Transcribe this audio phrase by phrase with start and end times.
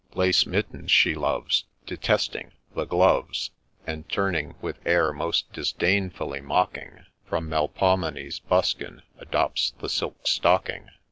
[0.15, 3.51] 'Lace mittens she loves, Detesting' The Gloves;'
[3.85, 10.89] And turning, with air most disdainfully mocking, From Melpomene's buskin, adopts the silk stocking.